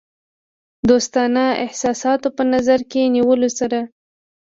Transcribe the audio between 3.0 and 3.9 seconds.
نیولو سره.